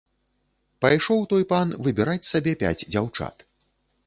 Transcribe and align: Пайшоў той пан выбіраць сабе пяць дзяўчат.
Пайшоў 0.85 1.21
той 1.33 1.43
пан 1.51 1.75
выбіраць 1.89 2.29
сабе 2.31 2.55
пяць 2.65 2.77
дзяўчат. 2.91 3.35